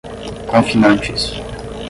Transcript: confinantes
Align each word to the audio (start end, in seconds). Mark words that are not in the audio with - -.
confinantes 0.49 1.23